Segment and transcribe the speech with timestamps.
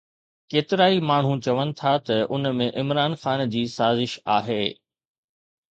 [0.51, 4.63] ڪيترائي ماڻهو چون ٿا ته ان ۾ عمران خان جي سازش آهي